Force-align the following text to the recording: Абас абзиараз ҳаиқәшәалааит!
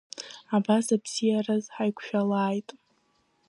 Абас 0.55 0.87
абзиараз 0.95 1.65
ҳаиқәшәалааит! 1.75 2.69